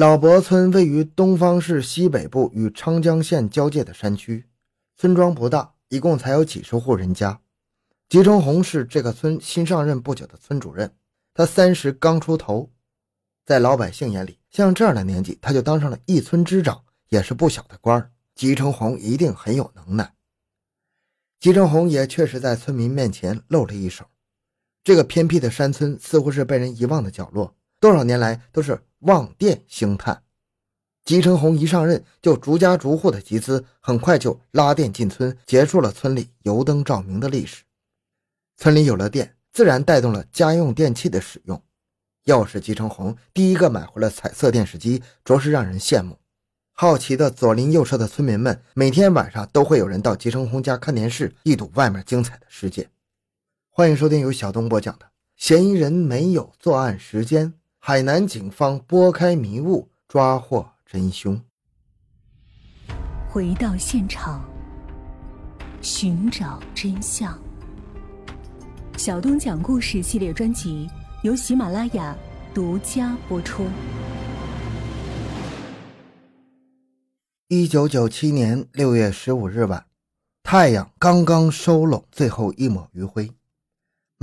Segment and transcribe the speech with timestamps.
[0.00, 4.46] 老伯村位于东方市西北部与昌江县交界的山区，
[4.96, 7.38] 村庄不大，一共才有几十户人家。
[8.08, 10.90] 吉成红是这个村新上任不久的村主任，
[11.34, 12.70] 他三十刚出头，
[13.44, 18.10] 在老百姓眼里，像这样的年纪他就当上了一村之长，也是不小的官儿。
[18.34, 20.14] 吉成红一定很有能耐。
[21.38, 24.06] 吉成红也确实在村民面前露了一手。
[24.82, 30.22] 这个偏僻的山村似乎是被人遗忘的角落，多少年来都是望电兴叹。
[31.04, 37.64] 吉成红一上任就逐家逐户的集资，很快就拉电进村，结束了村里油灯照明的历史。
[38.56, 41.60] 村里有了电，自然带动了家用电器的使用。
[42.24, 46.18] 要是吉成红第一个买回了彩色电视机，着实让人羡慕。
[46.72, 52.88] 好奇的左邻右舍的村民们，每天晚上都会有人到吉成红家看电视，一睹外面精彩的世界。
[53.70, 57.48] 欢迎收听由小东播讲的《嫌疑人没有作案时间》，
[57.82, 61.40] 海南警方拨开迷雾抓获真凶。
[63.30, 64.44] 回到现场，
[65.80, 67.36] 寻找真相。
[68.98, 70.90] 小东讲故事系列专辑
[71.22, 72.14] 由喜马拉雅
[72.52, 73.66] 独家播出。
[77.48, 79.86] 一九九七年六月十五日晚，
[80.42, 83.32] 太阳刚刚收拢最后一抹余晖。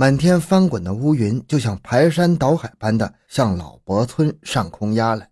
[0.00, 5.28] 满天翻滚的乌云就像排山倒海般的向老伯村上空压来，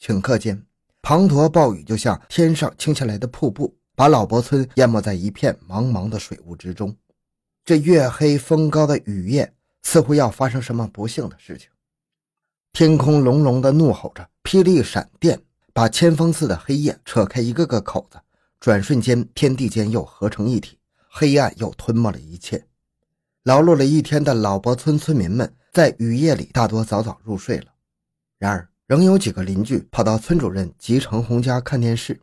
[0.00, 0.64] 顷刻间，
[1.02, 6.96] 滂沱暴雨就像天上倾下来的瀑布，把老伯村淹没在一片茫茫的水雾之中。
[7.66, 11.68] 这月黑风高的雨夜，似乎要发生什么不幸的事情。
[12.72, 15.38] 天空隆隆的怒吼着，霹雳闪电
[15.74, 18.18] 把千峰似的黑夜扯开一个个口子，
[18.58, 20.78] 转瞬间，天地间又合成一体，
[21.10, 22.66] 黑暗又吞没了一切。
[23.46, 27.66] 劳碌了一天的老伯村村民们，在雨夜里大多早早入睡了。
[28.40, 32.20] 然而，仍有几个邻居跑到村主任吉成红家看电视。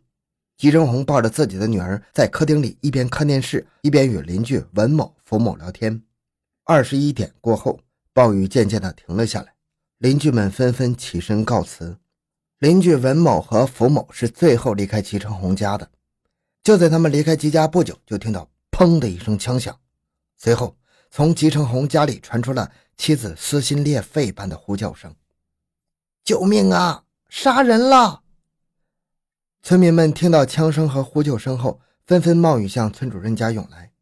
[0.58, 6.02] 吉成红抱着自己的女儿在客厅里一边看电视，一边与邻居文某、福某聊天。
[6.64, 7.80] 二十一点过后，
[8.12, 9.54] 暴雨渐渐地停了下来，
[9.96, 11.96] 邻居们纷纷起身告辞。
[12.58, 15.88] 邻居文某和福某是最后离开吉成红家的。
[16.62, 19.74] 就在他们离开吉家不久，就听到“砰”的一声枪响，
[20.36, 20.76] 随后。
[21.16, 25.14] 从吉成红家里传出了妻子撕心裂肺般的呼叫声
[26.24, 27.04] ：“救命啊！
[27.28, 28.22] 杀人了！”
[29.62, 33.92] 村民们听到枪声和呼救声后，纷纷冒雨向村主任家涌来。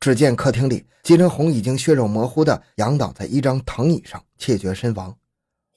[0.00, 5.14] 只见客厅里，吉成红已经血肉模糊地仰倒在一张藤椅上，气绝身亡，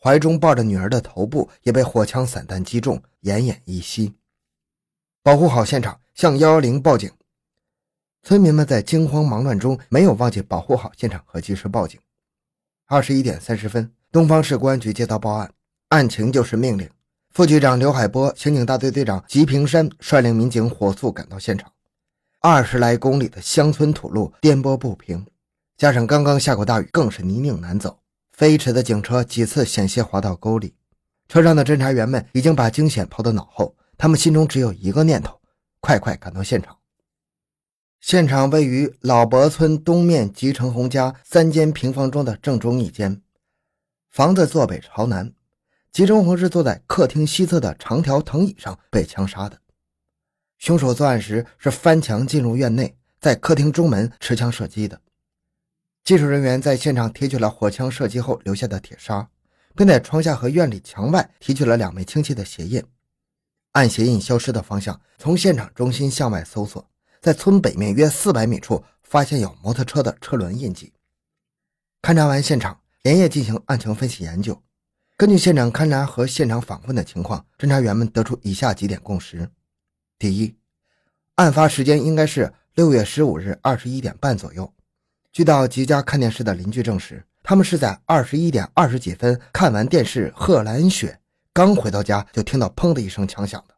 [0.01, 4.13] 怀中抱着女儿的头部也被火枪散弹击中，奄奄一息。
[5.21, 7.11] 保护好现场，向幺幺零报警。
[8.23, 11.99] 村民们在惊慌忙乱中没有忘记保护好现场和及时报警。
[12.87, 15.51] 二十一点三十分，东方市公安局接到报案，
[15.89, 16.87] 案情就是命令。
[17.33, 21.71] 副局长刘海波、刑警大队队长吉平山率领民警火速赶到现场。
[22.41, 25.25] 二十来公里的乡村土路颠簸不平，
[25.77, 27.99] 加上刚刚下过大雨，更是泥泞难走。
[28.33, 30.75] 飞驰的警车几次险些滑到沟里，
[31.27, 35.39] 车上的侦查员们已经把惊险抛到脑后，他们心中只有一个念头：
[35.79, 36.75] 快快赶到现场。
[38.01, 43.21] 现场位于老伯村东面吉成红家三间平房中的正中一间，
[44.09, 45.31] 房子坐北朝南，
[45.91, 49.61] 吉成红是坐在客厅西侧的长条藤椅上被枪杀的。
[50.57, 54.99] 凶手作案时是翻墙进入院内，在客厅中门持枪射击的。
[56.03, 59.29] 技术人员在现场提取了火枪射击后留下的铁砂，
[59.75, 62.83] 并在窗下和院里墙外提取了两枚清晰的鞋印。
[63.73, 66.90] 按鞋印消失的方向，从现场中心向外搜索。
[67.21, 70.91] 在村北面约四百米处发现有摩托车的车轮印记。
[72.01, 74.59] 勘察完现场，连夜进行案情分析研究。
[75.15, 79.47] 根据现场勘查和现场访问的情况，侦查员们得出以下几点共识：
[80.17, 80.55] 第一，
[81.35, 84.73] 案发时间应该是六月十五日二十一点半左右。
[85.31, 91.11] 据到吉家看电视的邻居证实，他们是在二十一点二十几分看完电视《贺兰雪》，
[91.53, 93.75] 刚回到家就听到“砰”的一声枪响的。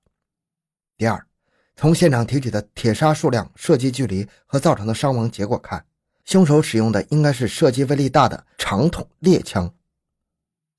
[0.95, 1.27] 第二。
[1.75, 5.83] 从现场提取的铁砂数量、射击距离和造成的伤亡结果看，
[6.23, 9.73] 凶手使用的应该是射击威力大的长筒猎枪。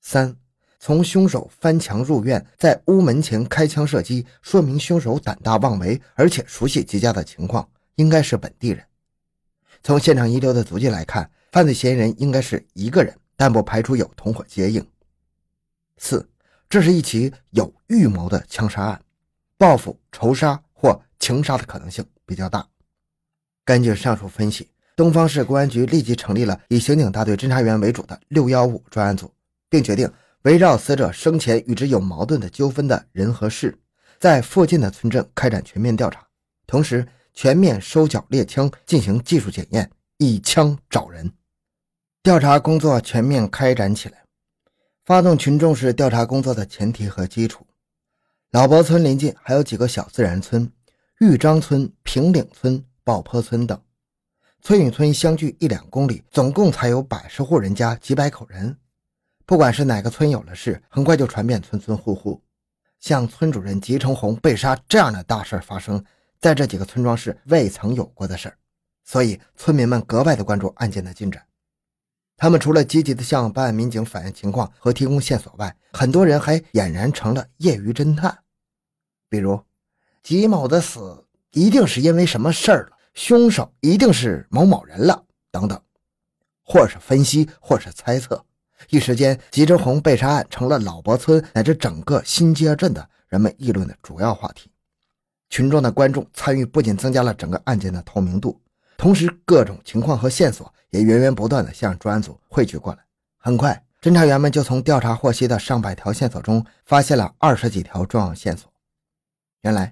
[0.01, 0.35] 三，
[0.79, 8.83] 从凶手翻墙入院，在屋门前开枪射击，说明凶手胆大妄为，而且熟悉吉家的情况，应该是本地人。
[9.83, 14.87] 从现场遗留的足迹来看，犯罪嫌疑人应该是一个人，但不排除有同伙接应。
[15.97, 16.27] 四，
[16.69, 19.01] 这是一起有预谋的枪杀案，
[19.57, 20.61] 报复、仇杀。
[20.75, 22.67] 或情杀的可能性比较大。
[23.63, 29.33] 根据上述分析，东方市公安局立即成立了以刑警大队侦查员为主的“六幺五”专案组，
[29.69, 30.07] 并决定
[30.43, 33.75] 围绕死者生前与之有矛盾的纠纷的人和事，
[34.19, 36.27] 在附近的村镇开展全面调查，
[36.67, 41.31] 同时全面收缴猎枪进行技术检验，以枪找人。
[42.21, 44.23] 调查工作全面开展起来。
[45.05, 47.65] 发动群众是调查工作的前提和基础。
[48.51, 50.71] 老伯村临近还有几个小自然村：
[51.19, 53.79] 玉章村、平岭村、爆坡村等。
[54.61, 58.77] 村与村相距一两公里，总共才有百十户人家，几百口人。
[59.45, 62.41] 不管是哪个村有了事，很快就传遍村村户户。
[62.99, 66.03] 像村主任吉成红被杀这样的大事发生
[66.39, 68.51] 在这几个村庄是未曾有过的事
[69.03, 71.45] 所以村民们格外的关注案件的进展。
[72.37, 78.37] 他们除了积极的向办案民警反映情况和提供线索外，很多人还俨然成了业余侦探。
[79.29, 79.59] 比如，
[80.21, 85.81] 吉某的死一定是因为什么事儿了，凶手一定是某某人了，等等，
[86.63, 88.43] 或是分析，或是猜测。
[88.89, 94.69] 一时间，吉之红被杀案成了老伯村乃至整个新街镇的人们议论的主要话题。
[95.49, 98.59] 群众的关注参与不仅增加了整个案件的透明度，
[98.97, 100.71] 同时各种情况和线索。
[100.91, 103.05] 也源源不断地向专案组汇聚过来。
[103.35, 108.71] 很快，侦查员们就从调查获悉的上百条线索中，发现了二十几条重要线索。
[109.63, 109.91] 原来，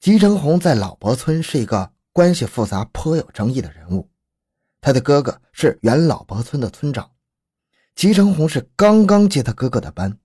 [0.00, 4.10] 吉成红在老伯村是一个关系复杂、颇有争议的人物。
[4.82, 7.10] 他的哥哥是原老伯村的村长，
[7.94, 10.18] 吉成红是刚刚接他哥哥的班。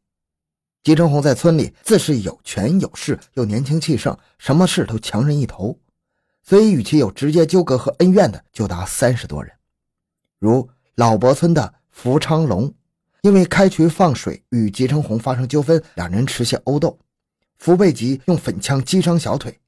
[0.84, 5.80] 吉成红在村里自是有权有势，又年轻气盛，什么事都强人一头，
[6.50, 9.54] 所以与其有直接纠葛和恩怨的，就达三十多人。
[10.40, 12.74] 如老伯村的福昌龙，
[13.22, 16.98] 因为开渠放水与吉成红发生纠纷，两人持械殴斗，
[17.60, 19.60] 福贝吉用粉枪击伤小腿，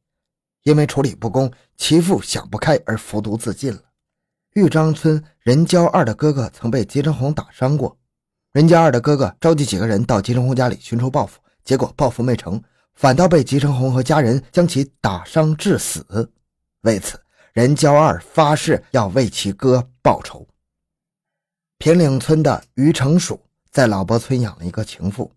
[0.63, 3.79] 因为处理不公，其父想不开而服毒自尽了。
[4.53, 7.95] 玉章村任娇二的哥哥曾被吉成红打伤过，
[8.53, 12.59] 任娇二的哥哥召集几个人到吉成红家里寻仇报复，结果报复没成，
[12.95, 16.31] 反倒被吉成红和家人将其打伤致死。
[16.81, 17.19] 为此，
[17.53, 20.47] 任娇二发誓要为其哥报仇。
[21.77, 23.39] 平岭村的于成蜀
[23.71, 25.31] 在老伯村养了一个情妇，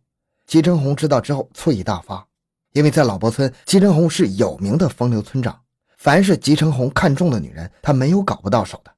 [0.46, 2.26] 吉成红知道之后醋意大发，
[2.72, 5.60] 因为在老伯村，吉成红是有名的风流村长，
[5.98, 8.90] 凡是吉成红看中的女人，他没有搞不到手的。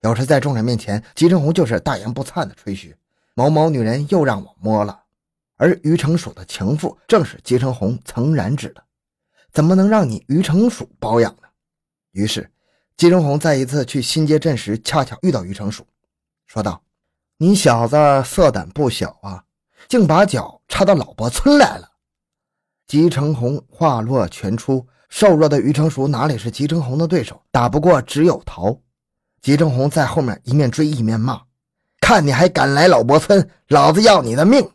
[0.00, 2.96] 有时在众人面前，吉成红就是大言不惭的吹嘘
[3.34, 5.02] 某某女人又让我摸了，
[5.56, 8.82] 而于成蜀的情妇正是吉成红曾染指的，
[9.52, 11.45] 怎么能让你于成蜀包养呢？
[12.16, 12.50] 于是，
[12.96, 15.86] 吉成红在一次去新街镇时，恰巧遇到于成熟。
[16.46, 16.80] 说道
[17.36, 19.44] ：“你小子色胆不小啊，
[19.86, 21.90] 竟把脚插到老伯村来了。”
[22.88, 27.42] 吉成红话落全出，瘦弱的于成熟哪里是吉成红的对手？
[27.50, 28.80] 打不过只有逃。
[29.42, 31.42] 吉成红在后面一面追一面骂
[32.00, 34.66] ：“看你还敢来老伯村，老子要你的命！”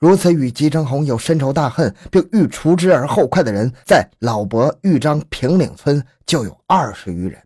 [0.00, 7.38] 如此与吉成红有深仇大恨并欲除之而后快的人，在老伯豫章平岭村就有二十余人。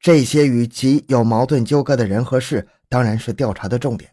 [0.00, 4.10] 这些与其有矛盾纠葛的人和事，当然是调查的重点。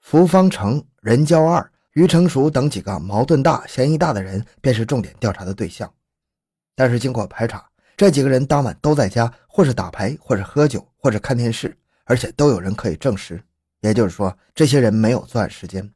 [0.00, 5.88] 福方成、任娇二、于成熟等几个矛盾大、嫌疑大的人，便是重点调查的对象。
[6.74, 7.64] 但是经过排查，
[7.96, 13.40] 这几个人当晚都在家，或是打牌，或是喝酒，或是看电视，而且都有人可以证实。
[13.82, 15.88] 也就是说，这些人没有作案时间。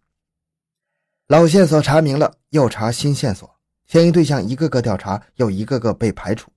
[1.29, 3.50] 老线索查明了，又查新线索，
[3.87, 6.53] 嫌疑对象一个个调查，又一个个被排除。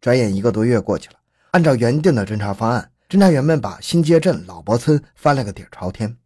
[0.00, 1.16] 转眼一个多月过去了。
[1.50, 6.16] 按照原定的侦查方案，侦查员们把新街镇老伯村翻了个底朝天。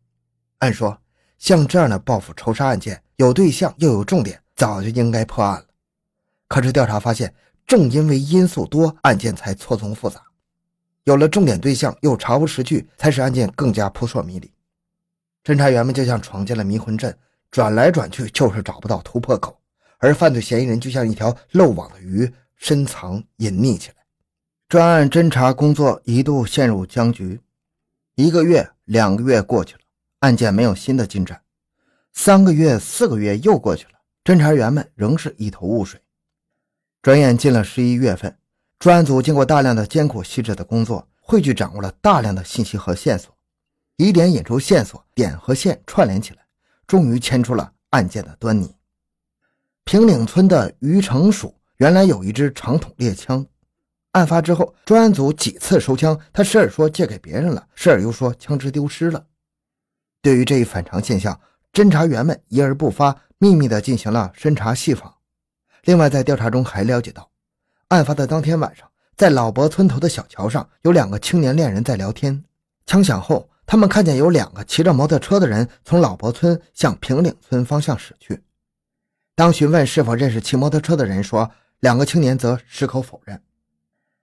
[0.58, 0.96] 按说，
[1.36, 5.66] 像这样的报复仇杀案件，有对象又有重点，早就应该破案了。
[6.46, 7.34] 可是调查发现，
[7.66, 10.22] 正因为因素多，案件才错综复杂。
[11.02, 14.48] 有了重点对象，又查无实据，才使案件更加扑朔迷离。
[15.42, 17.16] 侦查员们就像闯进了迷魂阵，
[17.50, 19.58] 转来转去就是找不到突破口，
[19.98, 23.94] 而犯罪嫌疑人就像一条漏网的鱼，深藏隐匿起来。
[24.68, 27.40] 专案侦查工作一度陷入僵局，
[28.16, 29.80] 一个月、两个月过去了，
[30.20, 31.38] 案件没有新的进展；
[32.12, 35.98] 三个月、四个月又过去了，侦查员们仍是一头雾水。
[37.00, 38.36] 转眼进了十一月份，
[38.78, 43.34] 专案组经过大量的艰苦细致的工作，汇聚掌握了大量的信息和线索，
[43.96, 46.42] 疑点引出线索，点和线串联起来，
[46.88, 48.74] 终于牵出了案件的端倪。
[49.84, 53.46] 平岭村的于成蜀原来有一支长筒猎枪。
[54.12, 59.26] 案发之后，专案组几次收枪，他时而说借给别人了，时而又说枪支丢失了。
[60.20, 61.38] 对于这一反常现象，
[61.72, 65.14] 侦查员们一而不发，秘密地进行了深查细访。
[65.84, 67.30] 另外，在调查中还了解到，
[67.88, 72.42] 案发的当天晚上，在老伯村头的小桥上，有两个青年恋人在聊天。
[72.86, 78.42] 枪响后，他们看见有两个骑着摩托车的人从老伯村向平岭村方向驶去。
[79.36, 83.38] 当询问是否认识骑摩托车的人，说两个青年则矢口否认。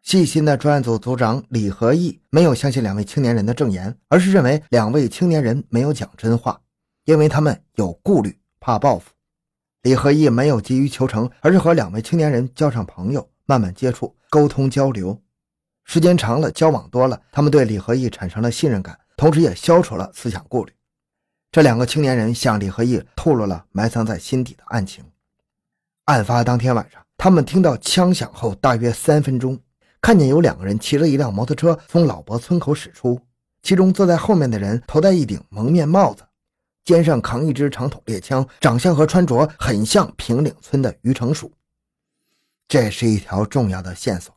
[0.01, 6.59] 细心的专案组组长李和义没有相信两位青年人的证言，而是认为两位青年人没有讲真话，
[7.03, 9.11] 因为他们有顾虑，怕报复。
[9.83, 15.21] 李和义没有急于求成，而是和两位青年人交上朋友，慢慢接触、沟通交流。
[15.83, 20.73] 时间长了，交往多了，他们对李和义产生了信任感，同时也消除了思想顾虑。
[21.51, 25.03] 这两个青年人向李和义透露了埋藏在心底的案情。
[26.05, 29.59] 案发当天晚上，他们听到枪响后大约三分钟，
[30.01, 33.19] 看见有两个人骑着一辆摩托车从老伯村口驶出，
[33.63, 36.23] 其中坐在后面的人头戴一顶蒙面帽子，
[36.83, 41.51] 肩上扛一支长筒猎枪，长相和穿着很像平岭村的于成蜀。
[42.67, 44.35] 这是一条重要的线索，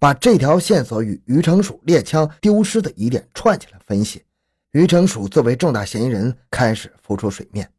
[0.00, 4.24] 把这条线索与于成蜀猎枪丢失的疑点串起来分析。
[4.72, 7.70] 于成蜀作为重大嫌疑人开始浮出水面。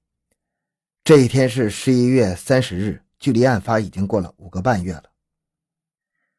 [1.04, 5.04] 这一天是十一月三十日，距离案发已经过了五个半月了。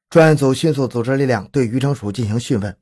[0.09, 2.77] 专案组迅速组织力量对于成蜀进行讯问。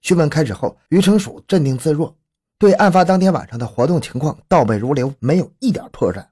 [0.00, 2.16] 讯问开始后，于成蜀镇定自若，
[2.56, 6.24] 对案发当天晚上的活动情况倒背如流，没有一点破绽。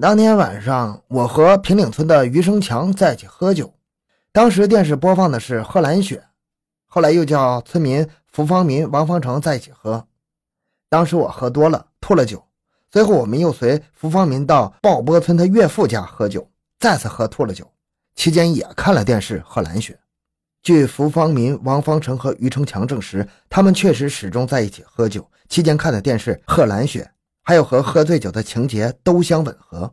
[0.00, 3.74] 当天晚上，我和平岭村的余生强在一起喝酒，
[4.32, 6.16] 当时电视播放的是《贺兰雪》，
[6.86, 8.08] 后来又叫村民。
[8.30, 10.06] 福方民、王方成在一起喝，
[10.88, 12.44] 当时我喝多了，吐了酒。
[12.92, 17.68] 随后我们又随福方民到鲍波村他岳父家喝酒，再次喝吐了酒。
[18.14, 19.94] 期间也看了电视《贺兰雪》。
[20.62, 27.02] 据福方民、王方成和于成强证实，他们确实始终在一起喝酒，期间看的电视《贺兰雪》，
[27.42, 29.92] 还有和喝醉酒的情节都相吻合。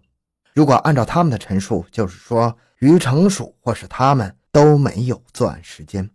[0.54, 6.10] 如果按照他们的陈述，就是说于成蜀或是他们都没有作案时间。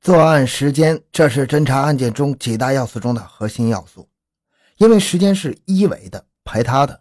[0.00, 4.08] 作案时间，这是侦查案件中几大要素中的核心要素，
[4.76, 7.00] 因为时间是一维的、排他的。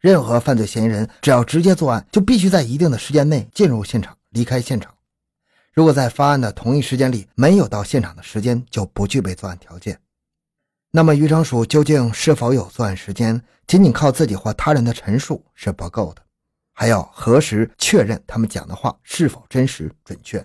[0.00, 4.92] 任何犯罪嫌疑人只要直接作案，就必须在一定的时间内进入现场、离开现场。
[5.72, 9.98] 如果在发案的同一时间里没有到现场的时间，就不具备作案条件。
[10.90, 13.40] 那么，于成蜀究竟是否有作案时间？
[13.66, 16.22] 仅仅靠自己或他人的陈述是不够的，
[16.72, 20.44] 还要核实确认他们讲的话是否真实准确。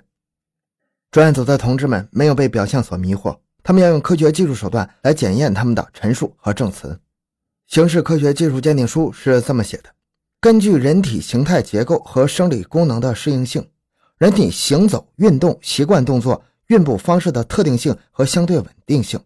[1.09, 6.99] 专案组的同志们没有被表象所迷惑，他们要用科学技术手段来检验他们的陈述和证词。
[7.67, 9.89] 刑事科学技术鉴定书是这么写的：
[10.39, 13.69] 根据人体形态结构和生理功能的适应性，
[14.17, 19.19] 人体行走、运动习惯动作、运步方式的特定性和相对稳定性，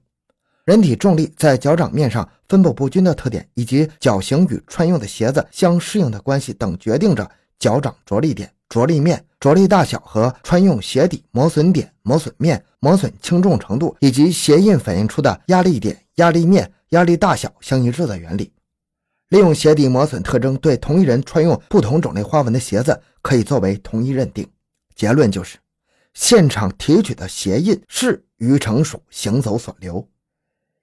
[0.65, 9.23] 人体重力在脚掌面上分布不均的特点，以及脚型与穿用的鞋子相适应的关系等，决定着脚掌着力点、着力面。
[9.39, 18.53] 着力大小和穿用鞋底磨损点、磨损面、磨损轻重程度，以及鞋印反映出的压力点、压力面、压力大小相一致的原理。
[19.29, 24.47] 利用鞋底磨损特征对同一人穿用不同种类花纹的鞋子可以作为同一认定。
[24.93, 25.57] 结论就是，
[26.13, 30.07] 现场提取的鞋印是于成属行走所留。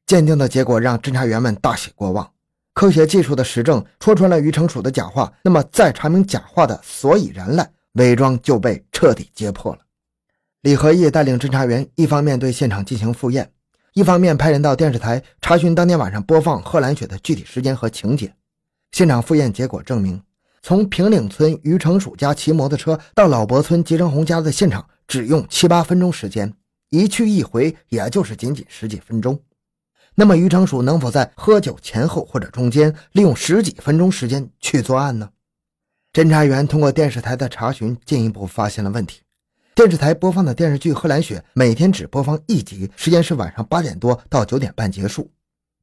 [0.09, 2.29] 鉴定的结果让侦查员们大喜过望。
[2.73, 7.71] 科学技术的实证戳穿了于成蜀的假话，那么再查明假话的所以然来。
[7.93, 9.81] 伪装就被彻底揭破了。
[10.63, 13.51] 李和义带领侦查员，一方面对现场进行复验，
[13.93, 18.33] 一方面派人到电视台查询当天晚上播放《贺兰雪》的具体时间和情节。
[18.93, 20.23] 现场复验结果证明，
[20.63, 26.55] 从平岭村于成蜀家骑摩托车到老伯村吉成红家的现场只用七八分钟时间，
[26.89, 29.39] 一去一回也就是仅仅十几分钟。
[30.15, 35.31] 那么，于成蜀能否在喝酒前后或者中间利用十几分钟时间去作案呢？
[36.13, 39.21] 侦查员通过电视台的查询，进一步发现了问题。
[39.75, 45.31] 电视台播放的电视剧《贺兰雪》每天只播放一集，时间是晚上八点多到九点半结束。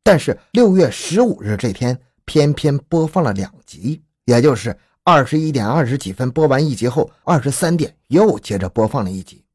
[0.03, 9.45] 但是六月十五日这天，偏偏播放了两集，也就是二十一点二十几分播完一集后，二十三点又接着播放了一集。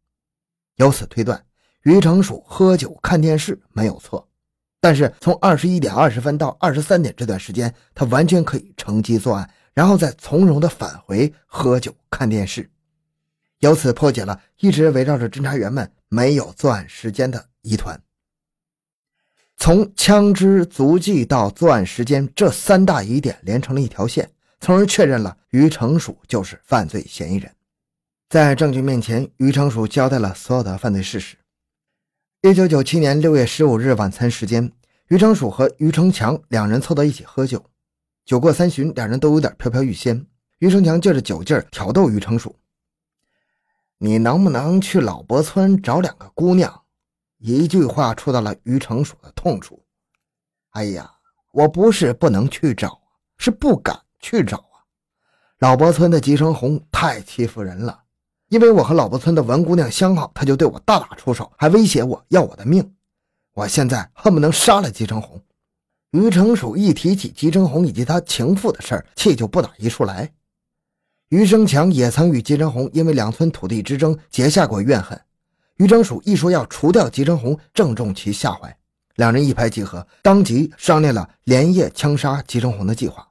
[0.77, 1.45] 由此推断，
[1.83, 4.27] 于成蜀喝酒看电视没有错，
[4.81, 9.49] 但是从二十一点二十分到二十三点这段时间，他完全可以乘机作案。
[9.73, 12.69] 然后再从容地返回喝酒看电视，
[13.61, 17.99] 由此破解了一直围绕着侦查员们没有作案时间的疑团。
[19.57, 24.29] 从枪支足迹到作案时间这三大疑点连成了一条线，
[24.61, 27.51] 从而确认了于成蜀就是犯罪嫌疑人。
[28.29, 31.37] 在证据面前，于成蜀交代了所有的犯罪事实。
[32.43, 34.73] 一九九七年六月十五日晚餐时间，
[35.09, 37.63] 于成曙和于成强两人凑到一起喝酒。
[38.25, 40.27] 酒过三巡，两人都有点飘飘欲仙。
[40.59, 42.57] 于成强借着酒劲儿挑逗于成曙
[44.01, 46.83] ：“你能不能去老伯村找两个姑娘？
[47.37, 49.85] 一句话戳到了于成曙的痛处。
[50.71, 51.13] 哎呀，
[51.53, 53.03] 我不是不能去找，
[53.37, 54.81] 是不敢去找啊！
[55.59, 58.00] 老伯村的吉成红太欺负人了，
[58.51, 62.95] 因为我和老伯村的文姑娘相好，他就对我大打出手，还威胁我要我的命。
[63.55, 65.41] 我现在恨不能杀了吉成红。
[66.11, 70.33] 于成蜀一提起吉成红以及他情妇的事儿，气就不打一处来。
[71.29, 75.19] 余生强也曾与吉成红因为两村土地之争结下过怨恨。
[75.77, 78.77] 于成蜀一说要除掉吉成红，正中其下怀。
[79.15, 83.30] 两人一拍即合，当即商量了连夜枪杀吉成红的计划。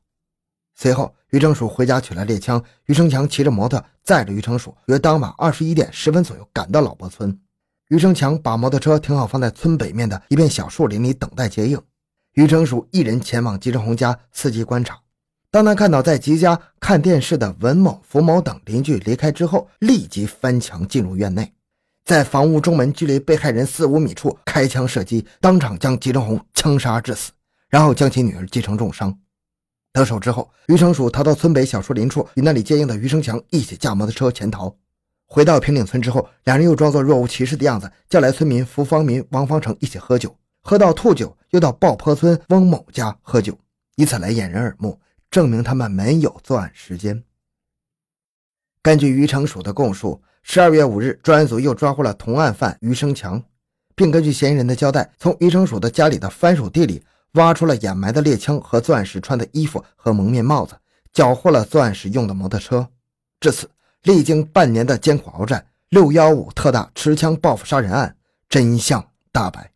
[0.82, 7.38] 随后，于成蜀回家取来猎枪，于成强骑着摩托载着于成蜀，约当晚二十一点十分左右赶到老伯村。
[7.90, 11.78] 于成强把摩托车停好，放在村北面的一片小树林里等待接应。
[12.36, 14.98] 于成蜀一人前往吉成红家伺机观察。
[15.52, 21.52] 当他看到在吉家看电视的文某、福某等邻居离开之后，立即翻墙进入院内。
[22.06, 27.34] 在房屋中门距离被害人四五米处开枪射击，当场将吉成红枪杀致死，
[27.68, 29.20] 然后将其女儿击成重伤。
[29.92, 34.76] 得手之后，于成蜀逃到村北小树林处，与那里接应的于生强一起驾摩托车潜逃。
[35.26, 43.58] 回到平顶村之后，两人又装作若无其事的样子，叫来村民福方民、王方成一起喝酒，喝到吐酒，又到爆坡村翁某家喝酒，
[43.96, 47.24] 以此来掩人耳目，证明他们没有作案时间。
[48.82, 50.22] 根据于成蜀的供述。
[50.42, 53.44] 十二月五日，专案组又抓获了同案犯余生强，
[53.94, 60.76] 并根据嫌疑人的交代，从余成蜀的家里的番薯地里挖出了掩埋的猎枪和钻石穿的衣服和蒙面帽子，
[61.14, 62.90] 缴获了钻石用的摩托车。
[63.40, 63.70] 至此，
[64.04, 68.16] 历经半年的艰苦鏖战，六幺五特大持枪报复杀人案
[68.48, 69.72] 真相大白。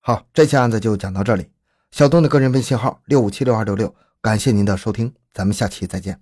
[0.00, 1.48] 好，这期案子就讲到这里。
[1.90, 6.20] 小东的个人微信号六五七六二六六，感谢您的收听，咱们下期再见。